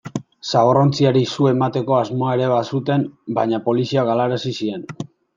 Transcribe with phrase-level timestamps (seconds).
[0.51, 3.03] Zaborrontziari su emateko asmoa ere bazuten,
[3.39, 4.89] baina poliziak galarazi zien.